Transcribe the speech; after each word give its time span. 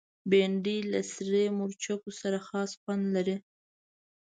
بېنډۍ 0.29 0.79
له 0.91 0.99
سرې 1.13 1.43
مرچو 1.57 1.95
سره 2.19 2.39
خاص 2.47 2.71
خوند 2.81 3.03
لري 3.15 3.35